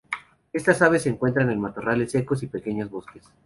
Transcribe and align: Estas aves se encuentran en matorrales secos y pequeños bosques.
Estas 0.51 0.81
aves 0.81 1.03
se 1.03 1.09
encuentran 1.09 1.51
en 1.51 1.61
matorrales 1.61 2.09
secos 2.11 2.41
y 2.41 2.47
pequeños 2.47 2.89
bosques. 2.89 3.31